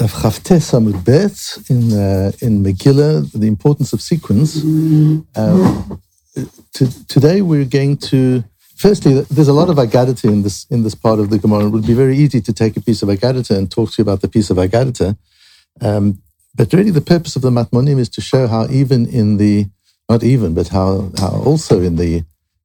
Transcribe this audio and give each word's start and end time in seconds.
Daf 0.00 0.14
Chavtes 0.22 0.72
Amud 0.72 1.04
Bet 1.04 1.58
in 1.68 1.92
uh, 1.92 2.32
in 2.40 2.64
Megillah, 2.64 3.30
the 3.32 3.46
importance 3.46 3.92
of 3.92 4.00
sequence. 4.00 4.64
Uh, 5.36 5.82
to, 6.72 7.06
today 7.06 7.42
we're 7.42 7.66
going 7.66 7.98
to. 7.98 8.42
Firstly, 8.76 9.20
there's 9.30 9.48
a 9.48 9.52
lot 9.52 9.68
of 9.68 9.76
Agadita 9.76 10.24
in 10.24 10.40
this 10.40 10.64
in 10.70 10.84
this 10.84 10.94
part 10.94 11.18
of 11.18 11.28
the 11.28 11.38
Gemara. 11.38 11.66
It 11.66 11.72
would 11.74 11.86
be 11.86 11.92
very 11.92 12.16
easy 12.16 12.40
to 12.40 12.50
take 12.50 12.78
a 12.78 12.80
piece 12.80 13.02
of 13.02 13.10
Agadita 13.10 13.54
and 13.58 13.70
talk 13.70 13.90
to 13.90 13.96
you 13.98 14.02
about 14.08 14.22
the 14.22 14.28
piece 14.28 14.48
of 14.48 14.56
Agadita. 14.56 15.18
Um, 15.82 16.22
but 16.54 16.72
really, 16.72 16.92
the 16.92 17.02
purpose 17.02 17.36
of 17.36 17.42
the 17.42 17.50
Matmonim 17.50 17.98
is 17.98 18.08
to 18.16 18.22
show 18.22 18.46
how 18.46 18.68
even 18.70 19.06
in 19.06 19.36
the 19.36 19.66
not 20.08 20.24
even, 20.24 20.54
but 20.54 20.68
how 20.68 21.12
how 21.18 21.42
also 21.44 21.82
in 21.82 21.96
the 21.96 22.24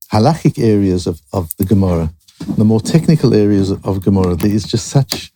halachic 0.09 0.57
areas 0.57 1.05
of, 1.05 1.19
of 1.33 1.53
the 1.57 1.65
Gemara, 1.65 2.13
the 2.57 2.63
more 2.63 2.79
technical 2.79 3.33
areas 3.33 3.71
of 3.71 4.01
Gemara, 4.05 4.35
there 4.35 4.55
is 4.55 4.63
just 4.63 4.87
such 4.87 5.33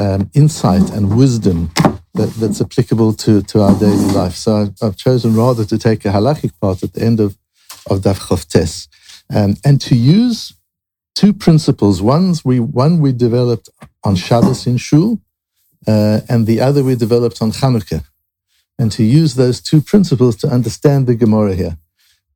um, 0.00 0.30
insight 0.34 0.90
and 0.90 1.16
wisdom 1.16 1.70
that, 2.14 2.30
that's 2.38 2.60
applicable 2.60 3.14
to, 3.14 3.42
to 3.42 3.62
our 3.62 3.78
daily 3.78 4.12
life. 4.12 4.34
So 4.34 4.72
I, 4.82 4.84
have 4.84 4.96
chosen 4.96 5.34
rather 5.34 5.64
to 5.64 5.78
take 5.78 6.04
a 6.04 6.08
halachic 6.08 6.52
part 6.60 6.82
at 6.82 6.92
the 6.92 7.02
end 7.02 7.20
of, 7.20 7.36
of 7.90 8.00
Daf 8.00 8.18
Chavtes 8.18 8.88
um, 9.34 9.56
and 9.64 9.80
to 9.82 9.96
use 9.96 10.54
two 11.14 11.32
principles. 11.32 12.02
One's 12.02 12.44
we, 12.44 12.60
one 12.60 13.00
we 13.00 13.12
developed 13.12 13.68
on 14.04 14.16
Shabbos 14.16 14.66
in 14.66 14.76
Shul, 14.76 15.20
uh, 15.86 16.20
and 16.28 16.46
the 16.46 16.60
other 16.60 16.84
we 16.84 16.94
developed 16.94 17.40
on 17.40 17.50
Chanukah. 17.50 18.04
And 18.78 18.90
to 18.92 19.04
use 19.04 19.34
those 19.34 19.60
two 19.60 19.80
principles 19.80 20.36
to 20.36 20.48
understand 20.48 21.06
the 21.06 21.14
Gemara 21.14 21.54
here, 21.54 21.78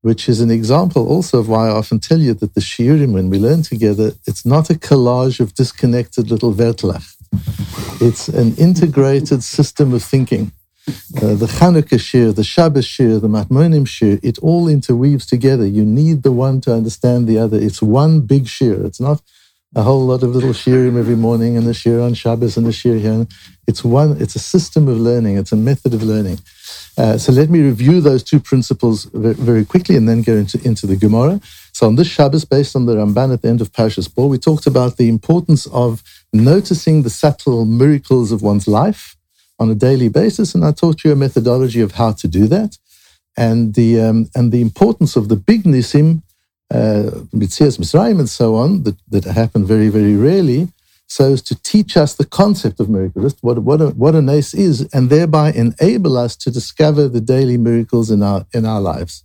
which 0.02 0.28
is 0.28 0.40
an 0.40 0.50
example 0.50 1.08
also 1.08 1.38
of 1.38 1.48
why 1.48 1.68
I 1.68 1.70
often 1.70 1.98
tell 1.98 2.20
you 2.20 2.34
that 2.34 2.54
the 2.54 2.60
Shiurim, 2.60 3.12
when 3.12 3.30
we 3.30 3.38
learn 3.38 3.62
together, 3.62 4.12
it's 4.26 4.44
not 4.46 4.70
a 4.70 4.74
collage 4.74 5.40
of 5.40 5.54
disconnected 5.54 6.30
little 6.30 6.52
Vertlach 6.52 7.15
it's 8.00 8.28
an 8.28 8.54
integrated 8.56 9.42
system 9.42 9.94
of 9.94 10.02
thinking. 10.02 10.52
Uh, 11.16 11.34
the 11.34 11.46
Chanukah 11.46 12.00
shir, 12.00 12.32
the 12.32 12.44
Shabbos 12.44 12.86
shir, 12.86 13.18
the 13.18 13.28
Matmonim 13.28 13.88
shir, 13.88 14.18
it 14.22 14.38
all 14.38 14.68
interweaves 14.68 15.26
together. 15.26 15.66
You 15.66 15.84
need 15.84 16.22
the 16.22 16.32
one 16.32 16.60
to 16.62 16.72
understand 16.74 17.26
the 17.26 17.38
other. 17.38 17.58
It's 17.58 17.82
one 17.82 18.20
big 18.20 18.46
shir. 18.46 18.84
It's 18.86 19.00
not 19.00 19.22
a 19.74 19.82
whole 19.82 20.06
lot 20.06 20.22
of 20.22 20.30
little 20.30 20.52
shirim 20.52 20.98
every 20.98 21.16
morning 21.16 21.56
and 21.56 21.66
the 21.66 21.74
shir 21.74 22.00
on 22.00 22.14
Shabbos 22.14 22.56
and 22.56 22.66
the 22.66 22.72
shir 22.72 22.96
here. 22.98 23.26
It's 23.66 23.84
one. 23.84 24.20
It's 24.20 24.36
a 24.36 24.40
system 24.40 24.86
of 24.88 24.98
learning. 24.98 25.36
It's 25.36 25.52
a 25.52 25.56
method 25.56 25.92
of 25.92 26.02
learning. 26.02 26.38
Uh, 26.96 27.18
so 27.18 27.32
let 27.32 27.50
me 27.50 27.60
review 27.60 28.00
those 28.00 28.22
two 28.22 28.40
principles 28.40 29.04
very, 29.12 29.64
quickly 29.64 29.96
and 29.96 30.08
then 30.08 30.22
go 30.22 30.34
into, 30.34 30.58
into 30.64 30.86
the 30.86 30.96
Gemara. 30.96 31.40
So 31.72 31.86
on 31.86 31.96
this 31.96 32.06
Shabbos, 32.06 32.44
based 32.44 32.74
on 32.76 32.86
the 32.86 32.94
Ramban 32.94 33.32
at 33.32 33.42
the 33.42 33.48
end 33.48 33.60
of 33.60 33.72
Parshas 33.72 34.12
Bo, 34.12 34.28
we 34.28 34.38
talked 34.38 34.66
about 34.66 34.96
the 34.96 35.08
importance 35.08 35.66
of 35.66 36.02
noticing 36.32 37.02
the 37.02 37.10
subtle 37.10 37.64
miracles 37.64 38.32
of 38.32 38.40
one's 38.40 38.66
life 38.66 39.16
on 39.58 39.70
a 39.70 39.74
daily 39.74 40.08
basis. 40.08 40.54
And 40.54 40.64
I 40.64 40.72
taught 40.72 41.04
you 41.04 41.12
a 41.12 41.16
methodology 41.16 41.80
of 41.80 41.92
how 41.92 42.12
to 42.12 42.28
do 42.28 42.46
that. 42.46 42.78
And 43.36 43.74
the, 43.74 44.00
um, 44.00 44.30
and 44.34 44.52
the 44.52 44.62
importance 44.62 45.16
of 45.16 45.28
the 45.28 45.36
big 45.36 45.64
nisim, 45.64 46.22
uh, 46.72 47.10
Mitzias 47.34 47.78
Misraim 47.78 48.18
and 48.18 48.28
so 48.28 48.54
on, 48.54 48.84
that, 48.84 48.96
that 49.10 49.24
happen 49.24 49.66
very, 49.66 49.88
very 49.88 50.16
rarely, 50.16 50.68
so 51.06 51.32
as 51.32 51.42
to 51.42 51.54
teach 51.62 51.96
us 51.96 52.14
the 52.14 52.24
concept 52.24 52.80
of 52.80 52.88
miracles, 52.88 53.36
what, 53.40 53.60
what, 53.60 53.80
a, 53.80 53.88
what 53.90 54.14
is, 54.14 54.88
and 54.92 55.08
thereby 55.08 55.52
enable 55.52 56.18
us 56.18 56.36
to 56.36 56.50
discover 56.50 57.08
the 57.08 57.20
daily 57.20 57.56
miracles 57.56 58.10
in 58.10 58.22
our, 58.22 58.44
in 58.52 58.66
our 58.66 58.80
lives. 58.80 59.24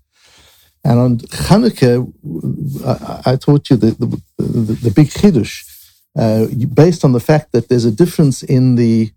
And 0.83 0.99
on 0.99 1.17
Hanukkah, 1.19 2.11
I, 3.25 3.31
I 3.31 3.35
taught 3.35 3.69
you 3.69 3.77
the, 3.77 3.91
the, 3.91 4.21
the, 4.37 4.73
the 4.73 4.91
big 4.91 5.07
chiddush, 5.07 5.67
uh, 6.17 6.47
based 6.73 7.03
on 7.03 7.13
the 7.13 7.19
fact 7.19 7.51
that 7.51 7.69
there's 7.69 7.85
a 7.85 7.91
difference 7.91 8.43
in 8.43 8.75
the 8.75 9.11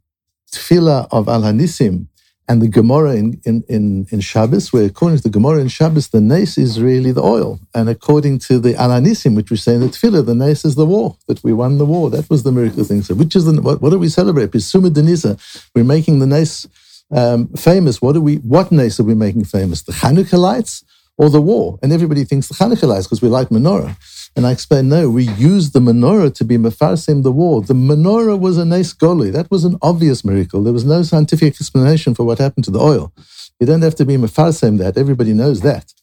tefillah 0.51 1.09
of 1.11 1.29
Al 1.29 1.43
Hanisim 1.43 2.07
and 2.47 2.61
the 2.61 2.69
Gemara 2.69 3.15
in, 3.15 3.41
in, 3.45 3.65
in, 3.69 4.07
in 4.11 4.21
Shabbos, 4.21 4.73
where 4.73 4.85
according 4.85 5.17
to 5.19 5.23
the 5.23 5.31
Gemara 5.31 5.61
in 5.61 5.69
Shabbos, 5.69 6.09
the 6.09 6.21
nace 6.21 6.59
is 6.59 6.81
really 6.81 7.11
the 7.11 7.23
oil. 7.23 7.59
And 7.75 7.89
according 7.89 8.41
to 8.41 8.59
the 8.59 8.77
Al 8.77 8.91
Hanisim, 8.91 9.35
which 9.35 9.51
we 9.51 9.57
say 9.57 9.75
in 9.75 9.81
the 9.81 9.87
tefillah, 9.87 10.27
the 10.27 10.35
nace 10.35 10.65
is 10.65 10.75
the 10.75 10.85
war, 10.85 11.17
that 11.27 11.43
we 11.43 11.55
won 11.55 11.79
the 11.79 11.87
war. 11.87 12.11
That 12.11 12.29
was 12.29 12.43
the 12.43 12.53
miracle 12.53 12.85
thing. 12.85 13.03
So, 13.03 13.15
which 13.15 13.35
is 13.35 13.47
the, 13.47 13.61
what, 13.63 13.81
what 13.81 13.91
do 13.91 13.99
we 13.99 14.11
celebrate? 14.11 14.51
Pisuma 14.51 14.91
Denisa. 14.91 15.41
We're 15.75 15.85
making 15.85 16.19
the 16.19 16.27
nace 16.27 16.67
um, 17.11 17.49
famous. 17.55 18.03
What, 18.03 18.13
do 18.13 18.21
we, 18.21 18.37
what 18.37 18.71
nace 18.71 19.01
are 19.01 19.05
we 19.05 19.15
making 19.15 19.45
famous? 19.45 19.83
The 19.83 19.93
Hanukkah 19.93 20.39
lights 20.39 20.85
or 21.17 21.31
the 21.31 21.41
war? 21.41 21.79
And 21.83 21.93
everybody 21.93 22.25
thinks 22.25 22.49
the 22.49 22.55
Hanukkah 22.55 22.89
lights 22.89 23.07
because 23.07 23.23
we 23.23 23.29
light 23.29 23.49
menorah. 23.49 23.97
And 24.37 24.47
I 24.47 24.51
explained, 24.51 24.89
no, 24.89 25.09
we 25.09 25.29
used 25.29 25.75
the 25.75 25.79
menorah 25.79 26.35
to 26.35 26.45
be 26.45 26.57
mefarsim 26.57 27.23
the 27.23 27.31
war. 27.31 27.63
The 27.63 27.75
menorah 27.75 28.39
was 28.39 28.59
a 28.59 28.65
nice 28.65 28.93
goli. 28.93 29.31
That 29.33 29.49
was 29.51 29.65
an 29.65 29.79
obvious 29.81 30.25
miracle. 30.25 30.63
There 30.63 30.73
was 30.73 30.85
no 30.85 31.03
scientific 31.05 31.55
explanation 31.55 32.15
for 32.17 32.25
what 32.25 32.39
happened 32.39 32.65
to 32.65 32.73
the 32.73 32.81
oil. 32.81 33.13
You 33.61 33.67
don't 33.67 33.83
have 33.83 33.95
to 33.97 34.05
be 34.05 34.17
mefarsim 34.17 34.79
that. 34.79 34.99
Everybody 34.99 35.33
knows 35.33 35.61
that. 35.61 35.95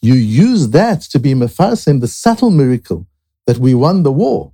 You 0.00 0.14
use 0.14 0.70
that 0.70 1.02
to 1.02 1.18
be 1.18 1.34
mefarsim 1.34 2.00
the 2.00 2.08
subtle 2.08 2.50
miracle 2.50 3.06
that 3.46 3.58
we 3.58 3.74
won 3.74 4.04
the 4.04 4.12
war. 4.12 4.52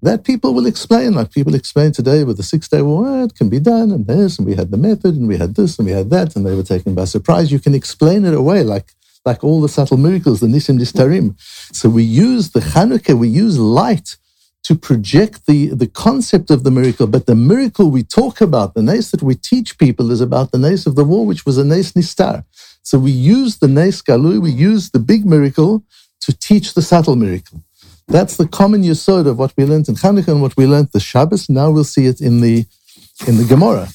That 0.00 0.24
people 0.24 0.54
will 0.54 0.66
explain, 0.66 1.14
like 1.14 1.32
people 1.32 1.54
explain 1.54 1.92
today 1.92 2.24
with 2.24 2.36
the 2.36 2.42
Six 2.42 2.68
Day 2.68 2.82
War, 2.82 3.22
it 3.22 3.34
can 3.34 3.48
be 3.48 3.58
done, 3.58 3.90
and 3.90 4.06
this, 4.06 4.38
and 4.38 4.46
we 4.46 4.54
had 4.54 4.70
the 4.70 4.76
method, 4.76 5.14
and 5.16 5.26
we 5.26 5.38
had 5.38 5.54
this, 5.54 5.78
and 5.78 5.86
we 5.86 5.92
had 5.92 6.10
that, 6.10 6.36
and 6.36 6.44
they 6.44 6.54
were 6.54 6.62
taken 6.62 6.94
by 6.94 7.06
surprise. 7.06 7.50
You 7.50 7.58
can 7.58 7.74
explain 7.74 8.26
it 8.26 8.34
away 8.34 8.62
like 8.62 8.92
like 9.24 9.42
all 9.42 9.60
the 9.60 9.68
subtle 9.68 9.96
miracles, 9.96 10.40
the 10.40 10.46
Nisim 10.46 10.78
Nistarim. 10.78 11.34
So 11.74 11.88
we 11.88 12.02
use 12.02 12.50
the 12.50 12.60
Chanukah, 12.60 13.18
we 13.18 13.28
use 13.28 13.58
light 13.58 14.16
to 14.64 14.74
project 14.74 15.46
the, 15.46 15.68
the 15.68 15.86
concept 15.86 16.50
of 16.50 16.64
the 16.64 16.70
miracle. 16.70 17.06
But 17.06 17.26
the 17.26 17.34
miracle 17.34 17.90
we 17.90 18.02
talk 18.02 18.40
about, 18.40 18.74
the 18.74 18.82
nace 18.82 19.10
that 19.10 19.22
we 19.22 19.34
teach 19.34 19.78
people, 19.78 20.10
is 20.10 20.20
about 20.20 20.52
the 20.52 20.58
nace 20.58 20.86
of 20.86 20.94
the 20.94 21.04
war, 21.04 21.26
which 21.26 21.44
was 21.44 21.58
a 21.58 21.64
nace 21.64 21.92
nistar. 21.92 22.44
So 22.82 22.98
we 22.98 23.10
use 23.10 23.58
the 23.58 23.68
nace 23.68 24.02
galui, 24.02 24.40
we 24.40 24.50
use 24.50 24.90
the 24.90 24.98
big 24.98 25.26
miracle 25.26 25.84
to 26.22 26.36
teach 26.36 26.74
the 26.74 26.82
subtle 26.82 27.16
miracle. 27.16 27.62
That's 28.08 28.36
the 28.36 28.48
common 28.48 28.82
yesod 28.82 29.26
of 29.26 29.38
what 29.38 29.54
we 29.56 29.64
learned 29.64 29.88
in 29.88 29.94
Chanukah 29.94 30.28
and 30.28 30.42
what 30.42 30.56
we 30.56 30.66
learned 30.66 30.90
the 30.92 31.00
Shabbos. 31.00 31.48
Now 31.48 31.70
we'll 31.70 31.84
see 31.84 32.06
it 32.06 32.20
in 32.20 32.40
the 32.40 32.66
in 33.26 33.36
the 33.38 33.44
Gemara. 33.44 33.88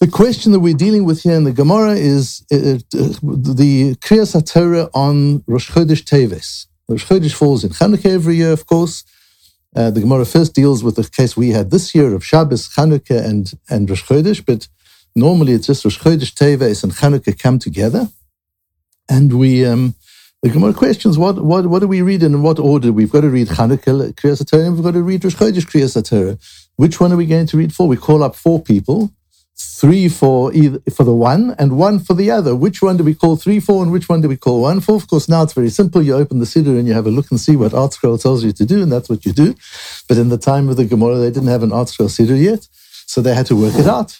The 0.00 0.06
question 0.06 0.52
that 0.52 0.60
we're 0.60 0.74
dealing 0.74 1.04
with 1.04 1.22
here 1.22 1.34
in 1.34 1.42
the 1.42 1.52
Gemara 1.52 1.94
is 1.94 2.44
uh, 2.52 2.56
uh 2.56 3.18
the 3.20 3.96
Kriyas 3.96 4.32
HaTorah 4.36 4.90
on 4.94 5.42
Rosh 5.48 5.72
Chodesh 5.72 6.04
Teves. 6.04 6.66
Rosh 6.88 7.04
Chodesh 7.04 7.34
falls 7.34 7.64
in 7.64 7.70
Chanukah 7.70 8.06
every 8.06 8.36
year, 8.36 8.52
of 8.52 8.64
course. 8.64 9.02
Uh, 9.74 9.90
the 9.90 10.00
Gemara 10.00 10.24
first 10.24 10.54
deals 10.54 10.84
with 10.84 10.94
the 10.94 11.02
case 11.02 11.36
we 11.36 11.50
had 11.50 11.72
this 11.72 11.96
year 11.96 12.14
of 12.14 12.24
Shabbos, 12.24 12.68
Chanukah, 12.68 13.24
and, 13.28 13.50
and 13.68 13.90
Rosh 13.90 14.04
Chodesh, 14.04 14.46
but 14.46 14.68
normally 15.16 15.52
it's 15.52 15.66
just 15.66 15.84
Rosh 15.84 15.98
Chodesh 15.98 16.32
Teves 16.32 16.84
and 16.84 16.92
Chanukah 16.92 17.36
come 17.36 17.58
together. 17.58 18.06
And 19.08 19.36
we, 19.36 19.66
um, 19.66 19.96
the 20.42 20.50
Gemara 20.50 20.74
questions, 20.74 21.18
what, 21.18 21.42
what, 21.42 21.66
what 21.66 21.80
do 21.80 21.88
we 21.88 22.02
read 22.02 22.22
and 22.22 22.36
in 22.36 22.42
what 22.42 22.60
order? 22.60 22.92
We've 22.92 23.10
got 23.10 23.22
to 23.22 23.30
read 23.30 23.48
Chanukah 23.48 24.14
Kriyas 24.14 24.44
HaTorah 24.44 24.64
and 24.64 24.74
we've 24.76 24.84
got 24.84 24.94
to 24.94 25.02
read 25.02 25.24
Rosh 25.24 25.34
Chodesh 25.34 25.66
Kriyas 25.66 26.00
HaTorah. 26.00 26.38
Which 26.76 27.00
one 27.00 27.12
are 27.12 27.16
we 27.16 27.26
going 27.26 27.46
to 27.46 27.56
read 27.56 27.74
for? 27.74 27.88
We 27.88 27.96
call 27.96 28.22
up 28.22 28.36
four 28.36 28.62
people 28.62 29.12
three 29.58 30.08
for 30.08 30.52
either 30.52 30.80
for 30.92 31.04
the 31.04 31.14
one 31.14 31.54
and 31.58 31.76
one 31.76 31.98
for 31.98 32.14
the 32.14 32.30
other. 32.30 32.54
Which 32.54 32.82
one 32.82 32.96
do 32.96 33.04
we 33.04 33.14
call 33.14 33.36
three 33.36 33.60
for 33.60 33.82
and 33.82 33.92
which 33.92 34.08
one 34.08 34.20
do 34.20 34.28
we 34.28 34.36
call 34.36 34.62
one 34.62 34.80
for? 34.80 34.96
Of 34.96 35.06
course, 35.08 35.28
now 35.28 35.42
it's 35.42 35.52
very 35.52 35.70
simple. 35.70 36.02
You 36.02 36.14
open 36.14 36.38
the 36.38 36.46
Siddur 36.46 36.78
and 36.78 36.88
you 36.88 36.94
have 36.94 37.06
a 37.06 37.10
look 37.10 37.30
and 37.30 37.40
see 37.40 37.56
what 37.56 37.72
ArtScroll 37.72 38.20
tells 38.20 38.44
you 38.44 38.52
to 38.52 38.64
do, 38.64 38.82
and 38.82 38.90
that's 38.90 39.08
what 39.08 39.24
you 39.24 39.32
do. 39.32 39.54
But 40.08 40.18
in 40.18 40.28
the 40.28 40.38
time 40.38 40.68
of 40.68 40.76
the 40.76 40.84
Gemara, 40.84 41.18
they 41.18 41.30
didn't 41.30 41.48
have 41.48 41.62
an 41.62 41.70
ArtScroll 41.70 42.08
Siddur 42.08 42.40
yet, 42.40 42.66
so 43.06 43.20
they 43.20 43.34
had 43.34 43.46
to 43.46 43.56
work 43.56 43.74
it 43.74 43.86
out. 43.86 44.18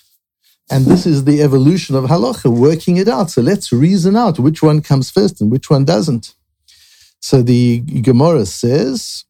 And 0.71 0.85
this 0.85 1.07
is 1.07 1.25
the 1.25 1.43
evolution 1.43 1.97
of 1.97 2.05
halacha, 2.05 2.55
working 2.55 2.99
it 2.99 3.09
out. 3.09 3.31
So 3.31 3.41
let's 3.41 3.73
reason 3.73 4.17
out 4.17 4.39
which 4.39 4.63
one 4.63 4.83
comes 4.83 5.11
first 5.11 5.41
and 5.41 5.51
which 5.51 5.71
one 5.71 5.85
doesn't. 5.85 6.35
So 7.21 7.43
the 7.43 7.81
Gemara 7.81 8.45
says, 8.47 9.25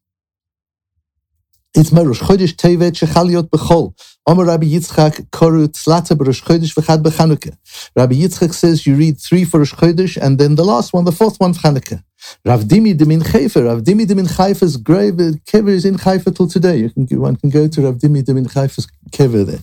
it's 1.79 1.93
my 1.93 2.01
Rosh 2.01 2.21
Chodesh 2.21 2.55
Tevet 2.55 2.91
Shechaliot 2.91 3.49
Bechol. 3.49 3.93
Omer 4.27 4.43
Rabbi 4.43 4.65
Yitzchak 4.65 5.29
Koru 5.29 5.65
Tzlata 5.67 6.17
B'Rosh 6.17 6.43
Chodesh 6.43 6.73
V'chad 6.75 7.01
B'Chanukah. 7.01 7.55
Rabbi 7.95 8.15
Yitzchak 8.15 8.53
says 8.53 8.85
you 8.85 8.95
read 8.95 9.17
three 9.17 9.45
for 9.45 9.59
Rosh 9.59 9.73
Chodesh 9.73 10.17
and 10.21 10.37
then 10.37 10.55
the 10.55 10.65
last 10.65 10.91
one, 10.91 11.05
the 11.05 11.13
fourth 11.13 11.39
one 11.39 11.53
Chanukah. 11.53 12.03
Rav 12.43 12.63
Dimi 12.63 12.93
Demin 12.97 13.23
Chayfer. 13.23 13.65
Rav 13.65 13.83
Dimi 13.83 14.05
Demin 14.05 14.27
Chayfer's 14.27 14.75
grave, 14.75 15.13
kever 15.13 15.69
is 15.69 15.85
in 15.85 15.95
Chayfer 15.95 16.35
till 16.35 16.49
today. 16.49 16.77
You 16.77 16.89
can, 16.89 17.07
one 17.17 17.37
can 17.37 17.49
go 17.49 17.69
to 17.69 17.81
Rav 17.81 17.95
Dimi 17.95 18.23
Demin 18.23 18.51
Chayfer's 18.51 18.87
kever 19.11 19.45
there. 19.45 19.59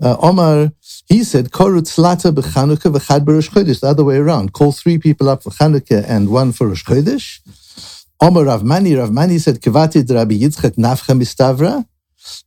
Uh, 0.00 0.16
Omar, 0.20 0.70
he 1.08 1.24
said, 1.24 1.50
Koru 1.50 1.80
Tzlata 1.80 2.32
B'Chanukah 2.32 2.94
V'chad 2.94 3.24
B'Rosh 3.24 3.50
Chodesh. 3.50 3.80
The 3.80 3.88
other 3.88 4.04
way 4.04 4.18
around. 4.18 4.52
Call 4.52 4.70
three 4.70 4.98
people 4.98 5.28
up 5.28 5.42
for 5.42 5.50
Chanukah 5.50 6.04
and 6.08 6.30
one 6.30 6.52
for 6.52 6.68
Rosh 6.68 6.84
Chodesh. 6.84 7.40
Omer 8.22 8.44
Rav 8.44 8.62
Mani, 8.62 8.94
Rav 8.94 9.10
Mani 9.10 9.38
said, 9.38 9.62
Kavati 9.62 10.06
Rabbi 10.06 10.34
Yitzchak 10.34 10.76
Nafcha 10.76 11.14
Mistavra. 11.14 11.86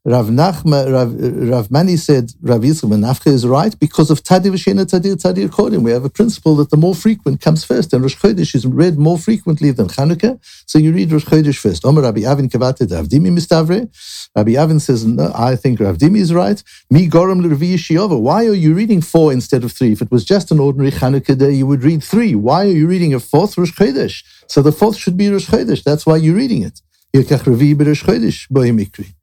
Rav, 0.05 0.27
Nachma, 0.27 0.91
Rav, 0.91 1.49
Rav 1.49 1.71
Mani 1.71 1.95
said 1.95 2.31
Rav 2.41 2.61
Yitzchak 2.61 2.89
Nafcha 2.89 3.27
is 3.27 3.47
right 3.47 3.79
because 3.79 4.11
of 4.11 4.21
Tadir 4.21 4.51
V'Shena 4.51 4.85
Tadir 4.85 5.15
Tadir 5.15 5.47
Kodim. 5.47 5.81
We 5.81 5.91
have 5.91 6.03
a 6.03 6.09
principle 6.09 6.55
that 6.57 6.71
the 6.71 6.77
more 6.77 6.93
frequent 6.93 7.39
comes 7.39 7.63
first, 7.63 7.93
and 7.93 8.01
Rosh 8.01 8.17
Chodesh 8.17 8.53
is 8.53 8.67
read 8.67 8.97
more 8.97 9.17
frequently 9.17 9.71
than 9.71 9.87
Chanukah, 9.87 10.39
so 10.65 10.77
you 10.77 10.91
read 10.91 11.11
Rosh 11.11 11.23
Chodesh 11.23 11.57
first. 11.57 11.85
Omer 11.85 12.01
Rabbi 12.01 12.21
Avin 12.21 12.49
Kavated 12.49 12.91
Rav 12.91 13.07
Dimi 13.07 13.31
Mistavre. 13.31 13.87
Rabbi 14.35 14.55
Avin 14.55 14.79
says, 14.79 15.05
no, 15.05 15.31
I 15.33 15.55
think 15.55 15.79
Rav 15.79 15.97
Dimi 15.97 16.17
is 16.17 16.33
right. 16.33 16.61
Mi 16.89 17.07
Goram 17.07 17.41
L'Revi 17.41 17.75
Yeshiyova. 17.75 18.19
Why 18.19 18.45
are 18.45 18.53
you 18.53 18.73
reading 18.73 19.01
four 19.01 19.31
instead 19.31 19.63
of 19.63 19.71
three? 19.71 19.93
If 19.93 20.01
it 20.01 20.11
was 20.11 20.25
just 20.25 20.51
an 20.51 20.59
ordinary 20.59 20.91
Chanukah 20.91 21.37
day, 21.37 21.51
you 21.51 21.65
would 21.65 21.83
read 21.83 22.03
three. 22.03 22.35
Why 22.35 22.65
are 22.65 22.75
you 22.81 22.87
reading 22.87 23.13
a 23.13 23.21
fourth 23.21 23.57
Rosh 23.57 23.71
Chodesh? 23.71 24.23
So 24.47 24.61
the 24.61 24.73
fourth 24.73 24.97
should 24.97 25.15
be 25.15 25.29
Rosh 25.29 25.49
Chodesh. 25.49 25.83
That's 25.83 26.05
why 26.05 26.17
you're 26.17 26.35
reading 26.35 26.61
it. 26.63 26.81
Yirkach 27.15 27.43
Revi 27.43 27.73
B'Rosh 27.73 28.03
Chodesh 28.03 28.49
Boi 28.49 28.71
Mikri. 28.71 29.13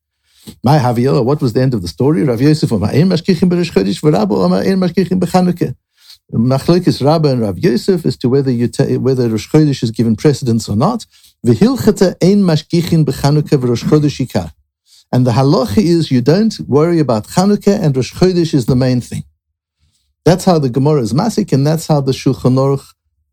My 0.63 0.79
Haviola, 0.79 1.25
what 1.25 1.41
was 1.41 1.53
the 1.53 1.63
end 1.63 1.75
of 1.75 1.83
the 1.83 1.89
story? 1.89 2.25
Rav 2.25 2.41
Yosef 2.41 2.73
Omar 2.73 2.91
Ein 2.91 3.09
Mashkichim 3.09 3.51
B'Rosh 3.51 3.73
Chodesh 3.73 4.01
V'Rabbo 4.01 4.45
Omar 4.45 4.61
Ein 4.61 4.79
Mashkichim 4.81 5.21
B'Chanukah. 5.21 5.75
Machlekes 6.33 7.05
Rabbah 7.05 7.31
and 7.31 7.41
Rav 7.43 7.59
Yosef 7.59 8.07
as 8.07 8.17
to 8.19 8.29
whether 8.29 8.51
you 8.51 8.69
ta- 8.69 8.99
whether 8.99 9.29
Rosh 9.29 9.49
Chodesh 9.51 9.83
is 9.83 9.91
given 9.91 10.17
precedence 10.17 10.69
or 10.69 10.77
not. 10.77 11.07
V'Hilchata 11.47 12.17
Ein 12.23 12.43
Mashkichin 12.43 13.05
B'Chanukah 13.05 13.59
V'Rosh 13.61 13.85
Chodesh 13.85 14.27
Ikar. 14.27 14.53
And 15.13 15.27
the 15.27 15.33
halacha 15.33 15.79
is 15.79 16.11
you 16.11 16.21
don't 16.21 16.59
worry 16.69 17.01
about 17.01 17.27
Chanukah 17.27 17.81
and 17.83 17.97
Rosh 17.97 18.13
Chodesh 18.13 18.55
is 18.55 18.67
the 18.67 18.77
main 18.77 19.01
thing. 19.01 19.25
That's 20.25 20.45
how 20.45 20.59
the 20.59 20.69
Gemara 20.69 21.01
is 21.01 21.13
masik, 21.13 21.53
and 21.53 21.67
that's 21.67 21.87
how 21.87 22.01
the 22.01 22.13
Shulchan 22.13 22.57
Aruch 22.57 22.87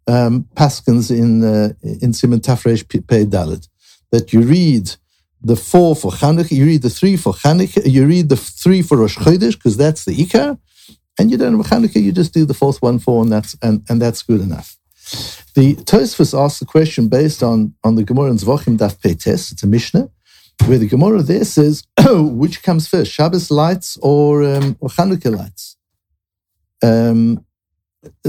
um, 0.08 0.46
paskins 0.56 1.12
in 1.12 1.44
uh, 1.44 1.74
in 1.84 2.14
Simon 2.14 2.40
Tafresh 2.40 2.88
Pei 3.08 3.26
Dalit. 3.26 3.68
That 4.12 4.32
you 4.32 4.42
read 4.42 4.96
the 5.42 5.56
four 5.56 5.96
for 5.96 6.12
Chanukah, 6.12 6.52
you 6.52 6.66
read 6.66 6.82
the 6.82 6.90
three 6.90 7.18
for 7.18 7.34
Chanukah, 7.34 7.90
you 7.90 8.06
read 8.06 8.30
the 8.30 8.36
three 8.38 8.82
for 8.82 8.98
Rosh 8.98 9.18
Chodesh 9.18 9.54
because 9.54 9.78
that's 9.78 10.06
the 10.06 10.16
Ikar, 10.16 10.58
and 11.20 11.32
you 11.32 11.38
don't 11.38 11.56
have 11.58 11.66
Chanukah, 11.66 12.02
you 12.02 12.12
just 12.12 12.34
do 12.34 12.46
the 12.46 12.54
fourth 12.54 12.82
one 12.82 13.00
for, 13.00 13.22
and 13.22 13.32
that's 13.32 13.56
and, 13.62 13.84
and 13.90 14.02
that's 14.02 14.24
good 14.24 14.42
enough. 14.42 14.78
The 15.56 15.76
Tosfos 15.76 16.38
asks 16.38 16.60
the 16.60 16.66
question 16.66 17.08
based 17.08 17.42
on 17.42 17.74
on 17.84 17.96
the 17.96 18.04
Gemara 18.04 18.32
in 18.32 18.38
Zvachim 18.38 18.78
Daf 18.78 19.00
Peites. 19.00 19.52
It's 19.52 19.64
a 19.64 19.68
Mishnah 19.68 20.10
where 20.66 20.78
the 20.78 20.88
Gemara 20.88 21.22
there 21.22 21.46
says 21.46 21.84
which 22.10 22.64
comes 22.64 22.88
first, 22.88 23.12
Shabbos 23.12 23.52
lights 23.52 23.98
or 24.02 24.44
um, 24.44 24.76
or 24.80 24.90
Chanukah 24.90 25.36
lights. 25.36 25.78
Um, 26.84 27.46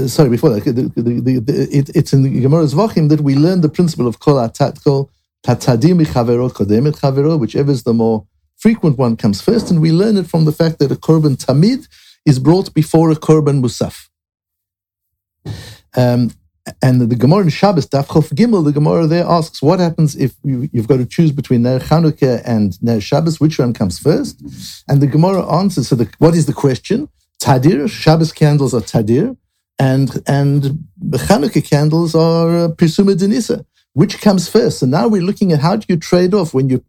sorry, 0.07 0.29
before 0.29 0.49
that, 0.49 0.63
the, 0.63 0.71
the, 1.01 1.39
the, 1.39 1.67
it, 1.71 1.89
it's 1.95 2.13
in 2.13 2.23
the 2.23 2.41
Gemara 2.41 2.63
Zvachim 2.63 3.09
that 3.09 3.21
we 3.21 3.35
learn 3.35 3.61
the 3.61 3.69
principle 3.69 4.07
of 4.07 4.19
kol 4.19 4.35
atat 4.35 4.83
kol 4.83 5.11
tatadim 5.45 6.03
chavero 6.05 6.51
kodem 6.51 6.91
chavero, 6.91 7.39
whichever 7.39 7.71
is 7.71 7.83
the 7.83 7.93
more 7.93 8.25
frequent 8.57 8.97
one 8.97 9.15
comes 9.15 9.41
first, 9.41 9.71
and 9.71 9.81
we 9.81 9.91
learn 9.91 10.17
it 10.17 10.27
from 10.27 10.45
the 10.45 10.51
fact 10.51 10.79
that 10.79 10.91
a 10.91 10.95
korban 10.95 11.37
tamid 11.37 11.87
is 12.25 12.39
brought 12.39 12.73
before 12.73 13.09
a 13.09 13.15
korban 13.15 13.61
musaf. 13.61 14.07
Um, 15.95 16.31
and 16.81 17.01
the 17.01 17.15
Gemara 17.15 17.43
in 17.43 17.49
Shabbos, 17.49 17.87
Daf 17.87 18.07
Chof 18.07 18.31
Gimel, 18.33 18.63
the 18.63 18.71
Gemara 18.71 19.07
there 19.07 19.25
asks, 19.25 19.61
what 19.61 19.79
happens 19.79 20.15
if 20.15 20.35
you, 20.43 20.69
have 20.75 20.87
got 20.87 20.97
to 20.97 21.05
choose 21.05 21.31
between 21.31 21.63
Ner 21.63 21.79
Chanukah 21.79 22.41
and 22.45 22.81
Ner 22.83 23.01
Shabbos, 23.01 23.39
which 23.39 23.57
one 23.57 23.73
comes 23.73 23.97
first? 23.97 24.39
And 24.87 25.01
the 25.01 25.07
Gemara 25.07 25.49
answers, 25.51 25.87
so 25.87 25.95
the, 25.95 26.11
what 26.19 26.35
is 26.35 26.45
the 26.45 26.53
question? 26.53 27.09
Tadir, 27.41 27.89
Shabbos 27.89 28.31
candles 28.31 28.73
are 28.73 28.81
Tadir, 28.81 29.35
and, 29.79 30.21
and 30.27 30.85
Chanukah 31.09 31.67
candles 31.67 32.13
are 32.13 32.65
uh, 32.65 32.67
Denisa. 32.69 33.65
Which 33.93 34.21
comes 34.21 34.47
first? 34.47 34.81
And 34.81 34.91
now 34.91 35.07
we're 35.07 35.21
looking 35.21 35.51
at 35.51 35.59
how 35.59 35.75
do 35.75 35.85
you 35.89 35.97
trade 35.97 36.33
off 36.33 36.53
when 36.53 36.69
you 36.69 36.83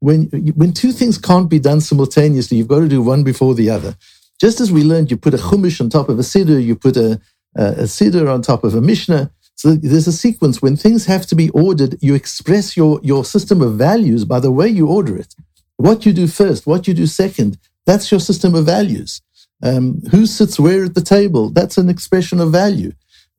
when 0.00 0.24
when 0.54 0.72
two 0.72 0.92
things 0.92 1.18
can't 1.18 1.48
be 1.48 1.58
done 1.58 1.80
simultaneously, 1.80 2.58
you've 2.58 2.68
got 2.68 2.80
to 2.80 2.88
do 2.88 3.02
one 3.02 3.24
before 3.24 3.54
the 3.54 3.70
other. 3.70 3.96
Just 4.40 4.60
as 4.60 4.70
we 4.70 4.84
learned, 4.84 5.10
you 5.10 5.16
put 5.16 5.34
a 5.34 5.38
chumash 5.38 5.80
on 5.80 5.88
top 5.88 6.08
of 6.08 6.18
a 6.18 6.22
siddur, 6.22 6.62
you 6.62 6.76
put 6.76 6.96
a, 6.96 7.20
a 7.56 7.84
siddur 7.84 8.32
on 8.32 8.42
top 8.42 8.64
of 8.64 8.74
a 8.74 8.80
mishnah. 8.80 9.30
So 9.54 9.74
there's 9.74 10.06
a 10.06 10.12
sequence. 10.12 10.60
When 10.60 10.76
things 10.76 11.06
have 11.06 11.26
to 11.28 11.34
be 11.34 11.48
ordered, 11.50 11.96
you 12.02 12.14
express 12.14 12.76
your, 12.76 13.00
your 13.02 13.24
system 13.24 13.62
of 13.62 13.74
values 13.74 14.26
by 14.26 14.38
the 14.38 14.50
way 14.50 14.68
you 14.68 14.86
order 14.88 15.16
it. 15.16 15.34
What 15.78 16.04
you 16.04 16.12
do 16.12 16.26
first, 16.26 16.66
what 16.66 16.86
you 16.86 16.92
do 16.92 17.06
second, 17.06 17.58
that's 17.86 18.10
your 18.10 18.20
system 18.20 18.54
of 18.54 18.66
values. 18.66 19.22
Um, 19.62 20.02
who 20.10 20.26
sits 20.26 20.60
where 20.60 20.84
at 20.84 20.94
the 20.94 21.00
table, 21.00 21.48
that's 21.48 21.78
an 21.78 21.88
expression 21.88 22.40
of 22.40 22.52
value. 22.52 22.92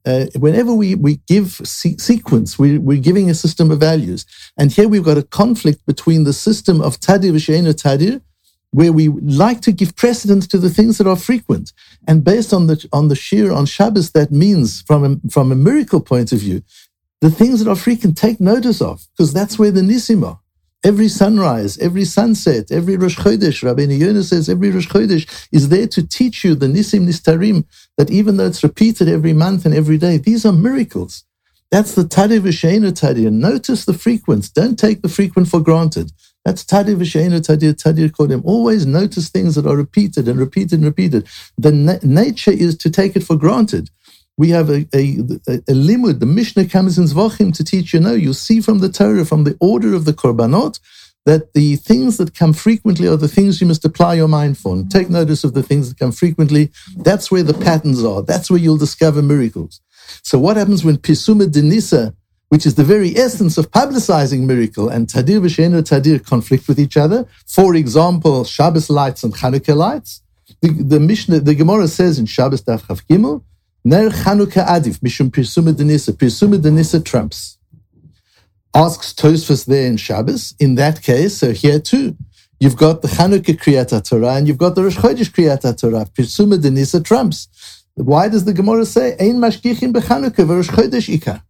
Uh, 0.08 0.26
whenever 0.46 0.74
we, 0.74 0.96
we 0.96 1.14
give 1.28 1.50
se- 1.66 1.98
sequence, 1.98 2.50
we, 2.58 2.78
we're 2.78 3.08
giving 3.10 3.30
a 3.30 3.34
system 3.34 3.68
of 3.72 3.80
values. 3.92 4.26
And 4.58 4.72
here 4.72 4.88
we've 4.88 5.10
got 5.12 5.18
a 5.18 5.30
conflict 5.42 5.86
between 5.86 6.24
the 6.24 6.32
system 6.48 6.80
of 6.88 6.92
tadir 7.06 7.34
v'she'enu 7.34 7.74
tadir, 7.74 8.22
where 8.72 8.94
we 9.00 9.10
like 9.10 9.60
to 9.62 9.74
give 9.80 9.98
precedence 10.04 10.48
to 10.48 10.58
the 10.58 10.70
things 10.70 10.98
that 10.98 11.08
are 11.08 11.18
frequent. 11.30 11.74
And 12.08 12.24
based 12.24 12.52
on 12.54 12.68
the 12.68 12.78
on 12.94 13.10
the 13.10 13.16
shir 13.16 13.52
on 13.52 13.66
Shabbos, 13.66 14.12
that 14.12 14.32
means 14.32 14.82
from 14.90 15.02
a, 15.04 15.30
from 15.30 15.52
a 15.52 15.56
miracle 15.56 16.02
point 16.12 16.32
of 16.32 16.40
view, 16.40 16.64
the 17.20 17.32
things 17.40 17.56
that 17.60 17.70
are 17.70 17.76
frequent 17.76 18.18
take 18.18 18.40
notice 18.40 18.82
of, 18.82 19.06
because 19.12 19.34
that's 19.34 19.60
where 19.60 19.72
the 19.72 19.82
nisim 19.82 20.26
are. 20.26 20.40
Every 20.88 21.10
sunrise, 21.10 21.78
every 21.80 22.06
sunset, 22.06 22.72
every 22.72 22.96
Rosh 22.96 23.18
Chodesh, 23.20 23.62
Rabbi 23.62 23.82
Yonah 23.82 24.24
says 24.24 24.48
every 24.48 24.72
Rosh 24.72 24.88
Chodesh 24.88 25.28
is 25.52 25.68
there 25.68 25.86
to 25.88 26.08
teach 26.08 26.46
you 26.46 26.56
the 26.56 26.68
nisim 26.68 27.06
nistarim, 27.06 27.66
that 27.98 28.10
even 28.10 28.38
though 28.38 28.46
it's 28.46 28.64
repeated 28.64 29.10
every 29.10 29.34
month 29.34 29.66
and 29.66 29.76
every 29.76 29.98
day, 29.98 30.18
these 30.18 30.46
are 30.46 30.54
miracles. 30.54 31.26
That's 31.72 31.94
the 31.94 32.04
Tadir 32.04 32.40
V'Sheinu 32.40 32.94
Tadir. 32.94 33.34
Notice 33.34 33.84
the 33.84 33.94
frequent. 33.94 34.54
Don't 34.54 34.80
take 34.80 35.02
the 35.02 35.10
frequent 35.10 35.50
for 35.50 35.60
granted. 35.60 36.14
That's 36.46 36.64
Tadir 36.64 36.96
V'Sheinu 36.96 37.42
Tadir, 37.42 37.74
Tadir 37.74 38.10
Kodim. 38.10 38.42
Always 38.46 38.86
notice 38.86 39.28
things 39.28 39.56
that 39.56 39.68
are 39.68 39.76
repeated 39.76 40.30
and 40.30 40.40
repeated 40.40 40.80
and 40.80 40.86
repeated. 40.86 41.28
The 41.58 41.74
na- 41.74 42.00
nature 42.02 42.52
is 42.52 42.78
to 42.78 42.90
take 42.90 43.18
it 43.18 43.26
for 43.26 43.36
granted. 43.36 43.90
We 44.38 44.50
have 44.50 44.70
a, 44.70 44.88
a, 44.94 45.18
a, 45.48 45.74
limud, 45.74 46.20
the 46.20 46.26
Mishnah 46.26 46.68
comes 46.68 46.98
in 46.98 47.06
Zvachim 47.06 47.56
to 47.56 47.64
teach 47.64 47.94
you, 47.94 48.00
no, 48.00 48.14
you 48.14 48.34
see 48.34 48.62
from 48.62 48.80
the 48.80 48.90
Torah, 48.90 49.26
from 49.26 49.46
the 49.46 49.58
order 49.60 49.96
of 49.96 50.06
the 50.06 50.14
Korbanot, 50.14 50.80
that 51.26 51.54
the 51.54 51.76
things 51.78 52.18
that 52.18 52.36
come 52.36 52.54
frequently 52.54 53.08
are 53.08 53.18
the 53.18 53.28
things 53.28 53.60
you 53.60 53.68
must 53.68 53.84
apply 53.84 54.14
your 54.14 54.28
mind 54.28 54.58
for. 54.58 54.76
And 54.76 54.90
take 54.90 55.10
notice 55.10 55.44
of 55.44 55.54
the 55.54 55.64
things 55.64 55.90
that 55.90 55.98
come 56.00 56.12
frequently. 56.12 56.72
That's 56.96 57.32
where 57.32 57.44
the 57.44 57.54
patterns 57.54 58.04
are. 58.04 58.22
That's 58.22 58.50
where 58.50 58.60
you'll 58.60 58.78
discover 58.78 59.22
miracles. 59.22 59.82
So 60.24 60.40
what 60.40 60.56
happens 60.56 60.86
when 60.86 60.98
Pisuma 60.98 61.48
Denisa 61.48 62.14
which 62.50 62.66
is 62.66 62.76
the 62.76 62.84
very 62.84 63.16
essence 63.18 63.58
of 63.58 63.72
publicizing 63.72 64.42
miracle, 64.42 64.90
and 64.90 65.08
Tadir 65.08 65.42
v'Shenu 65.42 65.82
Tadir 65.82 66.26
conflict 66.26 66.68
with 66.68 66.80
each 66.80 66.96
other. 66.96 67.26
For 67.46 67.76
example, 67.76 68.44
Shabbos 68.46 68.90
lights 68.90 69.24
and 69.24 69.34
Chanukah 69.36 69.76
lights. 69.76 70.22
The, 70.62 70.70
the 70.70 71.00
Mishnah, 71.00 71.42
the 71.42 71.56
Gemara 71.56 71.88
says 71.88 72.20
in 72.20 72.26
Shabbos 72.26 72.64
Daf 72.64 72.84
Chav 72.84 73.04
Gimel, 73.10 73.44
Ner 73.88 74.10
Chanukah 74.10 74.68
Adif, 74.68 75.00
Mishum 75.00 75.32
Pirsuma 75.32 75.72
Denisa, 75.72 76.12
Pirsuma 76.12 76.58
Denisa 76.58 77.02
trumps. 77.06 77.58
Asks 78.76 79.14
Tosfos 79.14 79.66
there 79.66 79.88
in 79.88 79.96
Shabbos, 79.96 80.56
in 80.60 80.76
that 80.76 81.02
case, 81.02 81.38
so 81.38 81.54
here 81.54 81.80
too, 81.80 82.18
you've 82.60 82.76
got 82.76 83.02
the 83.02 83.08
Chanukah 83.08 83.58
Kriyat 83.58 84.10
Torah 84.10 84.34
and 84.34 84.46
you've 84.46 84.58
got 84.58 84.76
the 84.76 84.84
Rosh 84.84 84.98
Chodesh 84.98 85.32
Kriyat 85.32 85.80
Torah, 85.80 86.06
Pirsuma 86.14 86.58
Denisa 86.58 87.02
trumps. 87.02 87.48
Why 87.96 88.28
does 88.28 88.44
the 88.44 88.52
Gemara 88.52 88.86
say, 88.86 89.16
Ein 89.22 89.38
Mashgichin 89.38 89.94
B'Chanukah 89.94 90.46
v'Rosh 90.46 90.68
Chodesh 90.68 91.18
Ikar? 91.18 91.42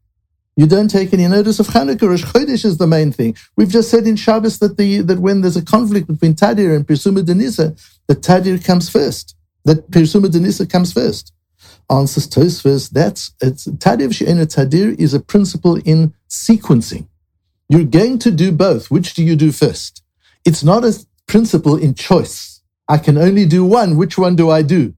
You 0.56 0.68
don't 0.68 0.90
take 0.90 1.14
any 1.14 1.28
notice 1.28 1.60
of 1.60 1.66
Hanukkah. 1.70 2.08
Rosh 2.08 2.24
Chodesh 2.24 2.64
is 2.66 2.78
the 2.78 2.86
main 2.86 3.12
thing. 3.12 3.36
We've 3.56 3.68
just 3.68 3.90
said 3.90 4.06
in 4.06 4.16
Shabbos 4.16 4.60
that 4.60 4.78
the 4.78 5.02
that 5.02 5.18
when 5.18 5.42
there's 5.42 5.58
a 5.58 5.66
conflict 5.66 6.06
between 6.06 6.36
Tadir 6.36 6.76
and 6.76 6.86
Pirsuma 6.86 7.24
Denisa, 7.24 7.76
that 8.06 8.22
Tadir 8.22 8.64
comes 8.64 8.90
first. 8.90 9.36
That 9.66 9.90
Pirsuma 9.90 10.28
Denisa 10.28 10.70
comes 10.70 10.94
first. 10.94 11.34
Answers 11.90 12.28
Tosfos, 12.28 12.90
that's 12.90 13.32
it's 13.42 13.66
Tadir 13.66 14.14
She'ena 14.14 14.46
Tadir 14.46 15.00
is 15.00 15.14
a 15.14 15.22
principle 15.22 15.78
in 15.86 16.14
sequencing. 16.30 17.08
You're 17.70 17.86
going 17.86 18.20
to 18.20 18.32
do 18.32 18.52
both. 18.52 18.92
Which 18.92 19.14
do 19.14 19.24
you 19.24 19.36
do 19.36 19.52
first? 19.52 20.04
It's 20.46 20.64
not 20.64 20.84
a 20.84 21.06
principle 21.28 21.78
in 21.78 21.94
choice. 21.94 22.62
I 22.90 22.98
can 22.98 23.18
only 23.18 23.46
do 23.46 23.64
one. 23.64 23.98
Which 23.98 24.18
one 24.18 24.36
do 24.36 24.50
I 24.50 24.62
do? 24.64 24.96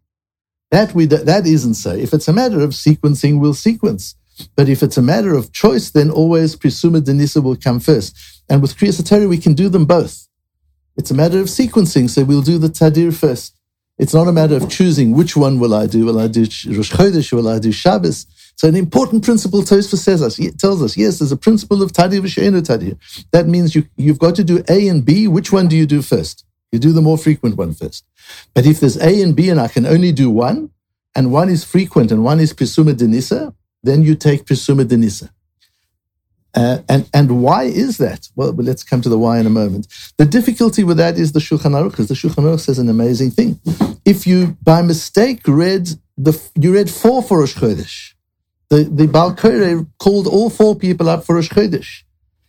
That 0.72 0.93
we 0.93 1.05
that 1.05 1.46
isn't 1.46 1.75
so. 1.75 1.91
If 1.91 2.13
it's 2.13 2.27
a 2.27 2.34
matter 2.34 2.60
of 2.62 2.72
sequencing, 2.72 3.39
we'll 3.39 3.53
sequence. 3.53 4.15
But 4.55 4.69
if 4.69 4.81
it's 4.81 4.98
a 4.98 5.01
matter 5.01 5.36
of 5.36 5.51
choice, 5.51 5.89
then 5.91 6.10
always 6.10 6.55
Prisuma 6.55 7.01
Denisa 7.01 7.43
will 7.43 7.55
come 7.55 7.79
first. 7.79 8.15
And 8.50 8.62
with 8.62 8.77
Kriya 8.77 9.29
we 9.29 9.38
can 9.38 9.53
do 9.53 9.69
them 9.69 9.86
both. 9.86 10.27
It's 10.98 11.12
a 11.12 11.15
matter 11.15 11.39
of 11.39 11.48
sequencing, 11.48 12.10
so 12.10 12.24
we'll 12.24 12.41
do 12.41 12.58
the 12.58 12.67
Tadir 12.67 13.13
first. 13.13 13.59
It's 14.00 14.13
not 14.13 14.29
a 14.29 14.32
matter 14.32 14.56
of 14.56 14.70
choosing 14.70 15.12
which 15.12 15.36
one 15.36 15.60
will 15.60 15.74
I 15.74 15.86
do. 15.86 16.06
Will 16.06 16.20
I 16.20 16.27
do 16.27 16.41
Rosh 16.41 16.91
Chodesh? 16.91 17.34
Will 17.34 17.50
I 17.50 17.60
do 17.60 17.72
Shabbos? 17.74 18.25
So 18.56 18.68
an 18.68 18.75
important 18.75 19.24
principle 19.25 19.62
Tosfos 19.62 19.98
says 19.98 20.22
us, 20.22 20.39
tells 20.58 20.82
us, 20.82 20.98
yes, 20.98 21.20
there's 21.20 21.34
a 21.34 21.38
principle 21.38 21.84
of 21.84 21.91
Tadir 21.91 22.22
v'she'enu 22.22 22.62
Tadir. 22.62 22.98
That 23.32 23.48
means 23.48 23.75
you, 23.75 23.86
you've 23.98 24.20
got 24.20 24.36
to 24.36 24.44
do 24.44 24.63
A 24.70 24.88
and 24.88 25.03
B. 25.06 25.27
Which 25.27 25.51
one 25.51 25.68
do 25.68 25.75
you 25.75 25.86
do 25.86 26.01
first? 26.01 26.46
You 26.72 26.79
do 26.79 26.94
the 26.94 27.01
more 27.01 27.18
frequent 27.18 27.58
one 27.58 27.74
first. 27.74 28.06
But 28.53 28.65
if 28.65 28.79
there's 28.79 28.98
A 28.98 29.22
and 29.22 29.36
B 29.36 29.50
and 29.50 29.60
I 29.60 29.68
can 29.68 29.86
only 29.86 30.12
do 30.12 30.29
one, 30.29 30.72
and 31.15 31.32
one 31.34 31.50
is 31.50 31.63
frequent 31.63 32.12
and 32.12 32.24
one 32.24 32.39
is 32.39 32.53
Pisuma 32.53 32.94
Denisa, 32.94 33.53
then 33.84 34.03
you 34.03 34.15
take 34.15 34.46
Pisuma 34.46 34.86
Denisa. 34.86 35.29
Uh, 36.56 36.79
and, 36.89 37.08
and 37.13 37.44
why 37.44 37.63
is 37.63 37.98
that? 37.98 38.27
Well, 38.36 38.53
let's 38.53 38.84
come 38.84 39.01
to 39.01 39.10
the 39.10 39.20
why 39.20 39.39
in 39.39 39.46
a 39.46 39.51
moment. 39.51 39.88
The 40.18 40.25
difficulty 40.25 40.84
with 40.84 40.98
that 40.98 41.18
is 41.18 41.32
the 41.32 41.39
Shulchan 41.39 41.74
Aruch, 41.74 41.91
because 41.91 42.08
the 42.08 42.15
Shulchan 42.15 42.44
Aruch 42.44 42.62
says 42.62 42.79
an 42.79 42.89
amazing 42.89 43.32
thing. 43.32 43.60
If 44.03 44.25
you, 44.25 44.58
by 44.63 44.82
mistake, 44.82 45.41
read 45.48 45.89
the, 46.18 46.39
you 46.56 46.74
read 46.74 46.89
four 46.89 47.22
for 47.22 47.39
Rosh 47.39 47.56
Chodesh, 47.56 48.13
the, 48.70 48.84
the 48.84 49.08
Baal 49.08 49.36
called 49.36 50.27
all 50.27 50.50
four 50.50 50.75
people 50.75 51.08
up 51.08 51.24
for 51.24 51.36
Rosh 51.36 51.50
Chodesh. 51.50 52.03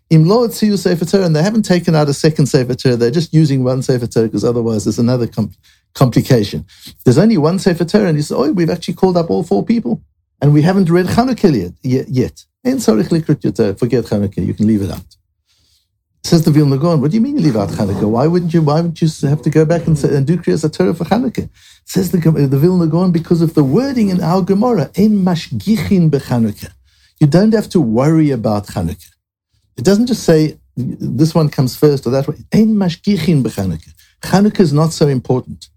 Im 0.08 0.26
Lo 0.26 0.48
Tziyu 0.48 0.76
Sefer 0.76 1.04
Torah, 1.04 1.24
and 1.24 1.36
they 1.36 1.42
haven't 1.42 1.62
taken 1.62 1.94
out 1.94 2.08
a 2.08 2.14
second 2.14 2.46
Sefer 2.46 2.74
Torah, 2.74 2.96
they're 2.96 3.10
just 3.12 3.32
using 3.32 3.62
one 3.62 3.82
Sefer 3.82 4.08
Torah 4.08 4.26
because 4.26 4.44
otherwise 4.44 4.84
there's 4.84 4.98
another 4.98 5.28
com- 5.28 5.52
complication. 5.94 6.66
There's 7.04 7.18
only 7.18 7.36
one 7.36 7.58
Sefer 7.58 7.84
Torah, 7.84 8.08
and 8.08 8.16
you 8.16 8.22
say, 8.22 8.34
oh, 8.34 8.50
we've 8.50 8.70
actually 8.70 8.94
called 8.94 9.16
up 9.16 9.30
all 9.30 9.44
four 9.44 9.64
people, 9.64 10.02
and 10.40 10.52
we 10.52 10.62
haven't 10.62 10.90
read 10.90 11.06
Chanukah 11.06 11.74
yet. 11.82 12.44
Forget 12.62 14.04
Chanukah, 14.04 14.46
you 14.46 14.54
can 14.54 14.66
leave 14.66 14.82
it 14.82 14.90
out. 14.90 15.16
Says 16.22 16.44
the 16.44 16.50
Vilna 16.50 16.76
Gaon, 16.76 17.00
what 17.00 17.10
do 17.10 17.16
you 17.16 17.20
mean 17.22 17.38
you 17.38 17.42
leave 17.42 17.56
out 17.56 17.70
Chanukah? 17.70 18.08
Why 18.08 18.26
wouldn't 18.26 18.52
you? 18.52 18.60
Why 18.60 18.82
wouldn't 18.82 19.00
you 19.00 19.08
have 19.28 19.40
to 19.42 19.50
go 19.50 19.64
back 19.64 19.86
and, 19.86 19.98
say, 19.98 20.14
and 20.14 20.26
do 20.26 20.36
Kriyas 20.36 20.70
Torah 20.70 20.94
for 20.94 21.04
Chanukah? 21.04 21.48
Says 21.86 22.10
the, 22.12 22.18
the 22.18 22.58
Vilna 22.58 22.86
Gaon 22.86 23.10
because 23.10 23.40
of 23.40 23.54
the 23.54 23.64
wording 23.64 24.10
in 24.10 24.20
our 24.20 24.42
Gemara, 24.42 24.90
"Ein 24.98 25.24
mashgichin 25.24 26.10
bechanukah." 26.10 26.72
You 27.18 27.26
don't 27.26 27.54
have 27.54 27.70
to 27.70 27.80
worry 27.80 28.30
about 28.30 28.66
Chanukah. 28.66 29.10
It 29.78 29.84
doesn't 29.84 30.06
just 30.06 30.24
say 30.24 30.58
this 30.76 31.34
one 31.34 31.48
comes 31.48 31.74
first 31.74 32.06
or 32.06 32.10
that 32.10 32.28
one. 32.28 32.44
Ein 32.52 32.76
mashgichin 32.76 33.42
bechanukah. 33.42 33.94
Chanukah 34.22 34.60
is 34.60 34.74
not 34.74 34.92
so 34.92 35.08
important. 35.08 35.70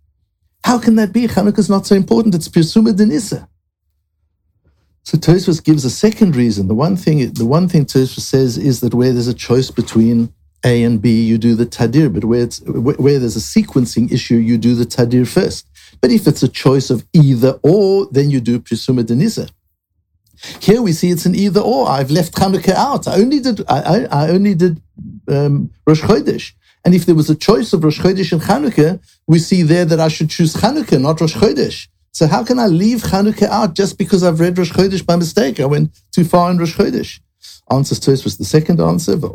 How 0.66 0.78
can 0.78 0.96
that 0.98 1.14
be? 1.14 1.28
Chanukah 1.28 1.60
is 1.60 1.70
not 1.70 1.86
so 1.86 1.96
important. 1.96 2.36
It's 2.36 2.50
Pirsuma 2.50 2.92
Denisa. 2.92 3.48
So 5.04 5.18
Tosfos 5.18 5.62
gives 5.64 5.84
a 5.84 5.90
second 5.90 6.36
reason. 6.36 6.68
The 6.68 6.74
one 6.74 6.96
thing, 6.96 7.34
the 7.34 7.46
one 7.46 7.68
thing 7.68 7.86
Tosfos 7.86 8.22
says 8.22 8.58
is 8.58 8.80
that 8.80 8.94
where 8.94 9.12
there's 9.12 9.28
a 9.28 9.34
choice 9.34 9.70
between 9.70 10.34
A 10.64 10.84
and 10.84 11.02
B, 11.02 11.22
you 11.24 11.38
do 11.38 11.56
the 11.56 11.66
tadir. 11.66 12.12
But 12.14 12.24
where 12.24 12.44
it's 12.44 12.62
where 12.62 13.20
there's 13.20 13.36
a 13.36 13.40
sequencing 13.40 14.12
issue, 14.12 14.36
you 14.36 14.58
do 14.58 14.76
the 14.76 14.86
tadir 14.86 15.28
first. 15.28 15.68
But 16.00 16.12
if 16.12 16.26
it's 16.26 16.42
a 16.42 16.48
choice 16.48 16.90
of 16.90 17.06
either 17.14 17.60
or, 17.64 18.08
then 18.12 18.30
you 18.30 18.40
do 18.40 18.60
prisuma 18.60 19.04
denisa. 19.04 19.52
Here 20.62 20.82
we 20.82 20.94
see 20.94 21.10
it's 21.12 21.26
an 21.26 21.36
either 21.36 21.62
or. 21.62 21.88
I've 21.90 22.12
left 22.12 22.34
Hanukkah 22.36 22.74
out. 22.74 23.08
I 23.08 23.16
only 23.16 23.40
did 23.40 23.62
I, 23.70 23.80
I, 23.80 24.26
I 24.26 24.30
only 24.30 24.56
did 24.56 24.82
um, 25.28 25.70
Rosh 25.86 26.02
Chodesh. 26.02 26.54
And 26.86 26.94
if 26.94 27.06
there 27.06 27.16
was 27.16 27.30
a 27.30 27.36
choice 27.36 27.72
of 27.74 27.84
Rosh 27.84 28.00
Chodesh 28.00 28.32
and 28.32 28.42
Chanukah, 28.42 29.00
we 29.28 29.40
see 29.40 29.64
there 29.64 29.86
that 29.86 30.00
I 30.00 30.10
should 30.10 30.30
choose 30.30 30.54
Chanukah, 30.54 31.00
not 31.00 31.22
Rosh 31.22 31.36
Chodesh. 31.36 31.88
So 32.14 32.28
how 32.28 32.44
can 32.44 32.60
I 32.60 32.68
leave 32.68 33.00
Chanukah 33.00 33.50
out 33.50 33.74
just 33.74 33.98
because 33.98 34.24
I've 34.24 34.40
read 34.40 34.56
Rosh 34.56 34.72
Chodesh 34.72 35.04
by 35.04 35.16
mistake? 35.16 35.60
I 35.60 35.66
went 35.66 36.00
too 36.12 36.24
far 36.24 36.52
in 36.52 36.60
Rosh 36.60 36.78
Chodesh. 36.78 37.20
Answers 37.72 38.00
to 38.02 38.12
this 38.12 38.24
was 38.24 38.38
the 38.38 38.46
second 38.46 38.80
answer. 38.80 39.16
The 39.16 39.30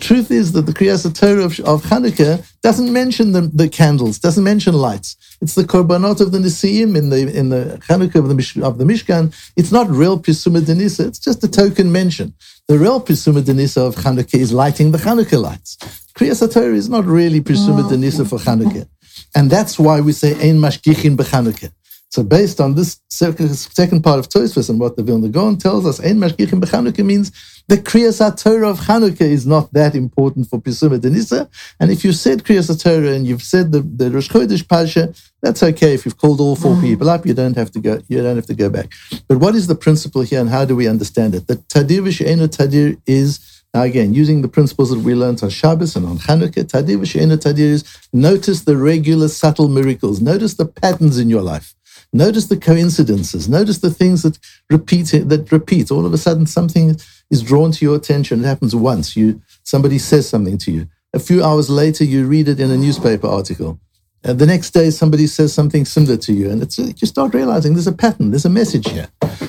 truth 0.00 0.30
is 0.30 0.52
that 0.52 0.62
the 0.62 0.72
Kriyat 0.72 1.14
Torah 1.14 1.44
of, 1.44 1.60
of 1.60 1.82
Hanukkah 1.84 2.52
doesn't 2.62 2.92
mention 2.92 3.32
the, 3.32 3.42
the, 3.42 3.68
candles, 3.68 4.18
doesn't 4.18 4.42
mention 4.42 4.74
lights. 4.74 5.16
It's 5.40 5.54
the 5.54 5.62
korbanot 5.62 6.20
of 6.20 6.32
the 6.32 6.38
Nisiim 6.38 6.96
in 6.96 7.10
the 7.10 7.32
in 7.38 7.50
the 7.50 7.78
Hanukkah 7.88 8.16
of 8.16 8.28
the, 8.28 8.62
of 8.64 8.78
the 8.78 8.84
Mishkan. 8.84 9.34
It's 9.54 9.70
not 9.70 9.88
real 9.90 10.18
Pisuma 10.18 10.60
Denisa, 10.60 11.06
it's 11.06 11.18
just 11.18 11.44
a 11.44 11.48
token 11.48 11.92
mention. 11.92 12.34
The 12.68 12.78
real 12.78 13.00
Pisuma 13.00 13.42
Denisa 13.42 13.86
of 13.86 13.96
Hanukkah 13.96 14.38
is 14.38 14.52
lighting 14.52 14.92
the 14.92 14.98
Hanukkah 14.98 15.40
lights. 15.40 16.05
Kriyas 16.16 16.52
Torah 16.52 16.74
is 16.74 16.88
not 16.88 17.04
really 17.04 17.40
Prisuma 17.40 17.84
oh. 17.84 17.90
Denisa 17.90 18.28
for 18.28 18.38
Chanukah. 18.38 18.88
And 19.34 19.50
that's 19.50 19.78
why 19.78 20.00
we 20.00 20.12
say 20.12 20.32
Ein 20.48 20.58
Mashgichin 20.58 21.16
b'Chanukah. 21.16 21.72
So 22.08 22.22
based 22.22 22.60
on 22.60 22.74
this 22.74 23.00
second 23.10 24.02
part 24.02 24.18
of 24.18 24.28
Tosfos 24.28 24.70
and 24.70 24.80
what 24.80 24.96
the 24.96 25.02
Vilna 25.02 25.28
Gaon 25.28 25.58
tells 25.58 25.84
us, 25.84 26.00
Ein 26.00 26.18
Mashgichin 26.18 26.60
b'Chanukah 26.62 27.04
means 27.04 27.32
the 27.68 27.76
Kriyas 27.76 28.42
Torah 28.42 28.70
of 28.70 28.80
Chanukah 28.80 29.20
is 29.20 29.46
not 29.46 29.70
that 29.74 29.94
important 29.94 30.48
for 30.48 30.58
Prisuma 30.58 30.98
Denisa. 30.98 31.50
And 31.78 31.90
if 31.90 32.02
you 32.02 32.12
said 32.12 32.44
Kriyas 32.44 32.82
Torah 32.82 33.12
and 33.12 33.26
you've 33.26 33.42
said 33.42 33.72
the, 33.72 33.80
the 33.80 34.10
Rosh 34.10 34.30
Chodesh 34.30 34.66
Pasha, 34.66 35.12
that's 35.42 35.62
okay. 35.62 35.92
If 35.92 36.06
you've 36.06 36.16
called 36.16 36.40
all 36.40 36.56
four 36.56 36.76
mm. 36.76 36.80
people 36.80 37.10
up, 37.10 37.26
you 37.26 37.34
don't 37.34 37.56
have 37.56 37.70
to 37.72 37.80
go. 37.80 38.00
You 38.08 38.22
don't 38.22 38.36
have 38.36 38.46
to 38.46 38.54
go 38.54 38.70
back. 38.70 38.92
But 39.28 39.38
what 39.38 39.54
is 39.54 39.66
the 39.66 39.74
principle 39.74 40.22
here, 40.22 40.40
and 40.40 40.48
how 40.48 40.64
do 40.64 40.74
we 40.74 40.88
understand 40.88 41.34
it? 41.34 41.46
The 41.46 41.56
Tadir 41.56 42.00
v'She'enu 42.00 42.48
Tadir 42.48 42.98
is 43.06 43.55
now, 43.76 43.82
again, 43.82 44.14
using 44.14 44.40
the 44.40 44.48
principles 44.48 44.88
that 44.88 45.00
we 45.00 45.14
learned 45.14 45.42
on 45.42 45.50
Shabbos 45.50 45.96
and 45.96 46.06
on 46.06 46.16
Hanukkah, 46.16 46.64
Tadir 46.64 46.96
v'she'ena 46.96 47.36
Tadir 47.36 47.84
notice 48.10 48.62
the 48.62 48.74
regular 48.74 49.28
subtle 49.28 49.68
miracles. 49.68 50.18
Notice 50.18 50.54
the 50.54 50.64
patterns 50.64 51.18
in 51.18 51.28
your 51.28 51.42
life. 51.42 51.74
Notice 52.10 52.46
the 52.46 52.56
coincidences. 52.56 53.50
Notice 53.50 53.80
the 53.80 53.90
things 53.90 54.22
that 54.22 54.38
repeat. 54.70 55.08
That 55.08 55.52
repeat. 55.52 55.90
All 55.90 56.06
of 56.06 56.14
a 56.14 56.16
sudden, 56.16 56.46
something 56.46 56.96
is 57.30 57.42
drawn 57.42 57.70
to 57.72 57.84
your 57.84 57.96
attention. 57.96 58.40
It 58.40 58.46
happens 58.46 58.74
once. 58.74 59.14
You 59.14 59.42
somebody 59.62 59.98
says 59.98 60.26
something 60.26 60.56
to 60.56 60.72
you. 60.72 60.88
A 61.12 61.18
few 61.18 61.44
hours 61.44 61.68
later, 61.68 62.04
you 62.04 62.26
read 62.26 62.48
it 62.48 62.58
in 62.58 62.70
a 62.70 62.78
newspaper 62.78 63.26
article. 63.26 63.78
And 64.24 64.38
the 64.38 64.46
next 64.46 64.70
day, 64.70 64.88
somebody 64.88 65.26
says 65.26 65.52
something 65.52 65.84
similar 65.84 66.16
to 66.16 66.32
you, 66.32 66.50
and 66.50 66.62
it's 66.62 66.78
uh, 66.78 66.92
you 66.96 67.06
start 67.06 67.34
realizing 67.34 67.74
there's 67.74 67.86
a 67.86 67.92
pattern. 67.92 68.30
There's 68.30 68.46
a 68.46 68.48
message 68.48 68.88
here. 68.88 69.08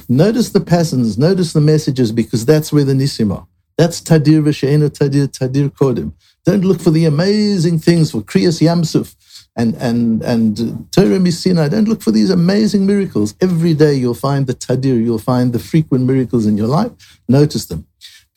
Notice 0.09 0.49
the 0.49 0.59
patterns. 0.59 1.17
Notice 1.17 1.53
the 1.53 1.61
messages 1.61 2.11
because 2.11 2.45
that's 2.45 2.73
where 2.73 2.83
the 2.83 2.91
nisim 2.91 3.33
are. 3.33 3.47
That's 3.77 4.01
Tadir 4.01 4.41
v'she'ena 4.43 4.89
Tadir, 4.89 5.27
Tadir 5.27 5.69
Kodim. 5.69 6.13
Don't 6.45 6.63
look 6.63 6.81
for 6.81 6.91
the 6.91 7.05
amazing 7.05 7.79
things 7.79 8.11
for 8.11 8.21
Kriyas 8.21 8.61
Yamsuf 8.61 9.15
and, 9.55 9.75
and, 9.75 10.23
and 10.23 10.57
Torah 10.91 11.19
Misina. 11.19 11.69
Don't 11.69 11.87
look 11.87 12.01
for 12.01 12.11
these 12.11 12.29
amazing 12.29 12.85
miracles. 12.85 13.35
Every 13.41 13.73
day 13.73 13.95
you'll 13.95 14.13
find 14.13 14.47
the 14.47 14.53
Tadir, 14.53 15.03
you'll 15.03 15.19
find 15.19 15.53
the 15.53 15.59
frequent 15.59 16.05
miracles 16.05 16.45
in 16.45 16.57
your 16.57 16.67
life. 16.67 16.91
Notice 17.27 17.65
them. 17.65 17.85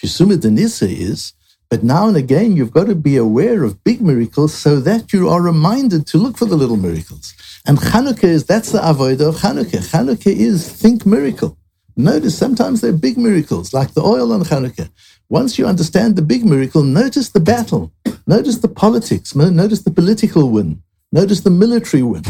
Pisuma 0.02 0.36
Denisa 0.36 0.90
is, 0.90 1.34
but 1.70 1.84
now 1.84 2.08
and 2.08 2.16
again 2.16 2.56
you've 2.56 2.72
got 2.72 2.88
to 2.88 2.94
be 2.94 3.16
aware 3.16 3.64
of 3.64 3.82
big 3.84 4.00
miracles 4.00 4.54
so 4.54 4.80
that 4.80 5.12
you 5.12 5.28
are 5.28 5.42
reminded 5.42 6.06
to 6.08 6.18
look 6.18 6.36
for 6.36 6.46
the 6.46 6.56
little 6.56 6.76
miracles. 6.76 7.34
And 7.66 7.78
Chanukah 7.78 8.24
is, 8.24 8.44
that's 8.46 8.72
the 8.72 8.80
avodah 8.80 9.28
of 9.28 9.36
Chanukah. 9.36 9.90
Chanukah 9.90 10.34
is 10.34 10.70
think 10.70 11.06
miracle. 11.06 11.56
Notice 11.96 12.36
sometimes 12.36 12.80
they're 12.80 12.92
big 12.92 13.18
miracles, 13.18 13.74
like 13.74 13.92
the 13.94 14.02
oil 14.02 14.32
on 14.32 14.42
Chanukah. 14.42 14.90
Once 15.30 15.60
you 15.60 15.64
understand 15.64 16.16
the 16.16 16.22
big 16.22 16.44
miracle, 16.44 16.82
notice 16.82 17.28
the 17.28 17.38
battle, 17.38 17.92
notice 18.26 18.58
the 18.58 18.68
politics, 18.68 19.32
notice 19.36 19.82
the 19.82 19.90
political 19.90 20.50
win, 20.50 20.82
notice 21.12 21.42
the 21.42 21.50
military 21.50 22.02
win, 22.02 22.24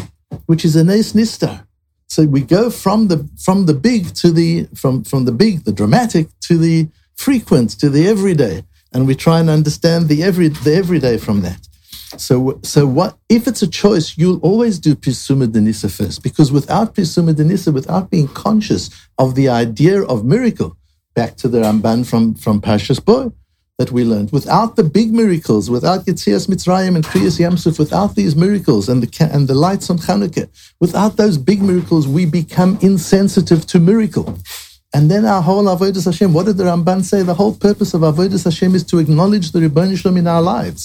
which 0.45 0.67
is 0.67 0.77
a 0.77 0.85
nes 0.85 1.15
nista. 1.15 1.67
So 2.09 2.25
we 2.25 2.43
go 2.43 2.69
from 2.69 3.09
the 3.09 3.27
from 3.39 3.65
the 3.65 3.73
big 3.73 4.15
to 4.17 4.31
the 4.31 4.69
from 4.75 5.03
from 5.05 5.25
the 5.25 5.33
big, 5.33 5.65
the 5.65 5.73
dramatic 5.73 6.29
to 6.41 6.59
the 6.59 6.89
frequent 7.17 7.71
to 7.81 7.89
the 7.89 8.07
everyday, 8.07 8.65
and 8.93 9.07
we 9.07 9.15
try 9.15 9.41
and 9.41 9.49
understand 9.49 10.09
the 10.09 10.23
every 10.23 10.49
the 10.49 10.75
everyday 10.75 11.17
from 11.17 11.41
that. 11.41 11.69
So 12.19 12.61
so 12.63 12.87
what 12.87 13.17
if 13.31 13.47
it's 13.49 13.63
a 13.63 13.69
choice? 13.69 14.19
You'll 14.19 14.41
always 14.41 14.79
do 14.79 14.95
pisuma 14.95 15.47
denisa 15.47 15.91
first, 15.91 16.23
because 16.23 16.53
without 16.53 16.95
pisuma 16.95 17.33
denisa, 17.33 17.73
without 17.73 18.11
being 18.11 18.29
conscious 18.29 18.91
of 19.17 19.37
the 19.37 19.49
idea 19.49 20.03
of 20.03 20.23
miracle, 20.23 20.77
back 21.21 21.37
to 21.37 21.49
the 21.49 21.61
Ramban 21.61 22.07
from, 22.11 22.35
from 22.35 22.63
Pashas 22.63 23.05
Bo 23.05 23.31
that 23.79 23.93
we 23.93 24.05
learned. 24.05 24.33
Without 24.33 24.77
the 24.77 24.87
big 24.99 25.13
miracles, 25.13 25.69
without 25.69 26.07
Yetzias 26.07 26.49
Mitzrayim 26.49 26.95
and 26.97 27.05
Kriyas 27.05 27.37
Yamsuf, 27.45 27.79
without 27.79 28.15
these 28.15 28.35
miracles 28.35 28.89
and 28.89 29.03
the, 29.03 29.31
and 29.35 29.47
the 29.47 29.59
lights 29.67 29.91
on 29.91 29.99
Chanukah, 29.99 30.49
without 30.81 31.19
those 31.19 31.37
big 31.37 31.61
miracles, 31.61 32.09
we 32.09 32.25
become 32.25 32.79
insensitive 32.81 33.67
to 33.67 33.79
miracle. 33.79 34.39
And 34.95 35.11
then 35.11 35.27
our 35.27 35.43
whole 35.43 35.65
Avodah 35.65 36.03
Hashem, 36.03 36.33
what 36.33 36.47
did 36.47 36.57
the 36.57 36.65
Ramban 36.65 37.05
say? 37.05 37.23
The 37.23 37.35
whole 37.35 37.55
purpose 37.55 37.93
of 37.93 38.01
Avodah 38.01 38.43
Hashem 38.43 38.75
is 38.75 38.85
to 38.85 38.99
acknowledge 38.99 39.53
the 39.53 39.61
Ribbon 39.61 39.95
Shalom 39.97 40.17
in 40.17 40.27
our 40.27 40.41
lives. 40.41 40.83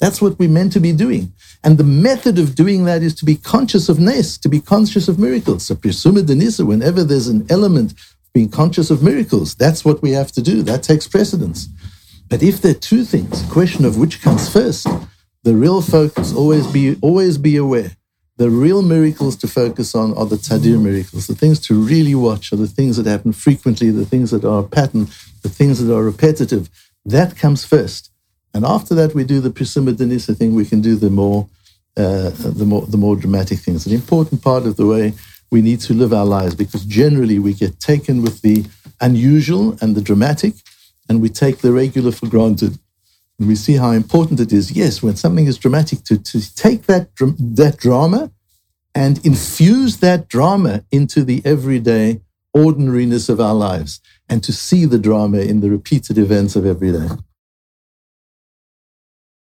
That's 0.00 0.20
what 0.20 0.38
we're 0.38 0.50
meant 0.50 0.72
to 0.74 0.80
be 0.80 0.92
doing. 0.92 1.32
And 1.64 1.78
the 1.78 1.90
method 2.08 2.38
of 2.38 2.54
doing 2.54 2.84
that 2.84 3.02
is 3.02 3.14
to 3.16 3.24
be 3.24 3.36
conscious 3.36 3.88
of 3.88 3.98
Nes, 3.98 4.36
to 4.38 4.50
be 4.50 4.60
conscious 4.60 5.08
of 5.08 5.18
miracles. 5.18 5.64
So 5.66 5.74
Pirsuma 5.74 6.20
Denisa, 6.20 6.64
whenever 6.66 7.02
there's 7.02 7.28
an 7.28 7.46
element 7.48 7.94
being 8.38 8.48
conscious 8.48 8.88
of 8.88 9.02
miracles. 9.02 9.56
That's 9.56 9.84
what 9.84 10.00
we 10.00 10.12
have 10.12 10.30
to 10.36 10.40
do. 10.40 10.62
That 10.62 10.84
takes 10.84 11.08
precedence. 11.08 11.68
But 12.30 12.40
if 12.40 12.60
there 12.60 12.70
are 12.70 12.86
two 12.92 13.04
things, 13.04 13.42
question 13.50 13.84
of 13.84 13.96
which 13.98 14.22
comes 14.22 14.48
first, 14.48 14.86
the 15.42 15.56
real 15.64 15.82
focus 15.82 16.32
always 16.40 16.66
be 16.76 16.84
always 17.08 17.36
be 17.36 17.56
aware. 17.56 17.90
The 18.36 18.48
real 18.48 18.82
miracles 18.82 19.34
to 19.42 19.48
focus 19.48 19.88
on 19.96 20.08
are 20.18 20.28
the 20.32 20.40
tadir 20.48 20.78
miracles. 20.80 21.26
The 21.26 21.34
things 21.42 21.58
to 21.66 21.74
really 21.74 22.14
watch 22.14 22.52
are 22.52 22.62
the 22.64 22.74
things 22.78 22.96
that 22.96 23.06
happen 23.06 23.32
frequently, 23.32 23.90
the 23.90 24.10
things 24.12 24.30
that 24.30 24.44
are 24.44 24.60
a 24.60 24.68
pattern, 24.78 25.04
the 25.42 25.54
things 25.58 25.74
that 25.80 25.92
are 25.92 26.04
repetitive. 26.12 26.70
That 27.04 27.36
comes 27.36 27.64
first. 27.64 28.12
And 28.54 28.64
after 28.64 28.94
that, 28.94 29.16
we 29.16 29.24
do 29.24 29.40
the 29.40 29.54
Prisima 29.58 29.92
Denisa 30.00 30.36
thing. 30.36 30.54
We 30.54 30.68
can 30.72 30.80
do 30.80 30.94
the 30.94 31.10
more, 31.10 31.48
uh, 31.96 32.30
the 32.62 32.68
more, 32.72 32.84
the 32.94 33.02
more 33.04 33.16
dramatic 33.16 33.58
things. 33.58 33.84
An 33.84 33.94
important 34.02 34.42
part 34.42 34.64
of 34.64 34.76
the 34.76 34.86
way 34.94 35.14
we 35.50 35.62
need 35.62 35.80
to 35.80 35.94
live 35.94 36.12
our 36.12 36.26
lives 36.26 36.54
because 36.54 36.84
generally 36.84 37.38
we 37.38 37.54
get 37.54 37.80
taken 37.80 38.22
with 38.22 38.42
the 38.42 38.66
unusual 39.00 39.76
and 39.80 39.94
the 39.94 40.00
dramatic, 40.00 40.54
and 41.08 41.20
we 41.20 41.28
take 41.28 41.58
the 41.58 41.72
regular 41.72 42.12
for 42.12 42.26
granted. 42.26 42.78
And 43.38 43.48
we 43.48 43.54
see 43.54 43.76
how 43.76 43.92
important 43.92 44.40
it 44.40 44.52
is, 44.52 44.72
yes, 44.72 45.02
when 45.02 45.16
something 45.16 45.46
is 45.46 45.58
dramatic, 45.58 46.04
to, 46.04 46.18
to 46.18 46.54
take 46.54 46.82
that, 46.86 47.08
that 47.16 47.76
drama 47.78 48.32
and 48.94 49.24
infuse 49.24 49.98
that 49.98 50.28
drama 50.28 50.84
into 50.90 51.24
the 51.24 51.40
everyday 51.44 52.20
ordinariness 52.52 53.28
of 53.28 53.40
our 53.40 53.54
lives 53.54 54.00
and 54.28 54.42
to 54.42 54.52
see 54.52 54.84
the 54.84 54.98
drama 54.98 55.38
in 55.38 55.60
the 55.60 55.70
repeated 55.70 56.18
events 56.18 56.56
of 56.56 56.66
every 56.66 56.92
day. 56.92 57.08